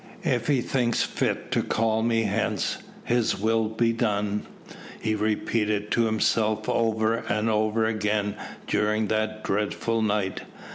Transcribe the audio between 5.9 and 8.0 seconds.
to himself over and over